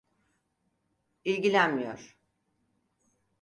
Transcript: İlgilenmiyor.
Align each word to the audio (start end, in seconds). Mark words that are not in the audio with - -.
İlgilenmiyor. 1.25 2.17